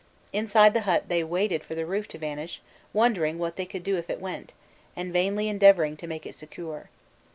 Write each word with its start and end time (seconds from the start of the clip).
Inside 0.33 0.73
the 0.73 0.81
hut 0.89 1.09
they 1.09 1.23
waited 1.23 1.63
for 1.63 1.75
the 1.75 1.85
roof 1.85 2.07
to 2.07 2.17
vanish, 2.17 2.59
wondering 2.91 3.37
what 3.37 3.55
they 3.55 3.67
could 3.67 3.83
do 3.83 3.97
if 3.97 4.09
it 4.09 4.19
went, 4.19 4.51
and 4.95 5.13
vainly 5.13 5.47
endeavouring 5.47 5.95
to 5.97 6.07
make 6.07 6.25
it 6.25 6.33
secure. 6.33 6.89